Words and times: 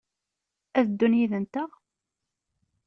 A 0.79 0.81
ddun 0.87 1.17
yid-nteɣ? 1.19 1.69